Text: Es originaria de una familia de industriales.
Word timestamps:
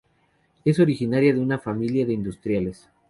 Es 0.65 0.79
originaria 0.79 1.31
de 1.31 1.39
una 1.39 1.59
familia 1.59 2.07
de 2.07 2.13
industriales. 2.13 2.89